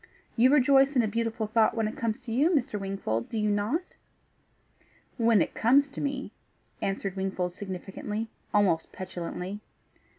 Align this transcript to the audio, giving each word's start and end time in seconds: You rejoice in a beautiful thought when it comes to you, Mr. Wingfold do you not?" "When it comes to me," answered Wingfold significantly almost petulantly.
You 0.35 0.51
rejoice 0.51 0.95
in 0.95 1.03
a 1.03 1.07
beautiful 1.07 1.45
thought 1.45 1.75
when 1.77 1.87
it 1.87 1.95
comes 1.95 2.25
to 2.25 2.31
you, 2.31 2.49
Mr. 2.49 2.79
Wingfold 2.79 3.29
do 3.29 3.37
you 3.37 3.51
not?" 3.51 3.83
"When 5.17 5.43
it 5.43 5.53
comes 5.53 5.89
to 5.89 6.01
me," 6.01 6.31
answered 6.81 7.15
Wingfold 7.15 7.53
significantly 7.53 8.27
almost 8.51 8.91
petulantly. 8.91 9.59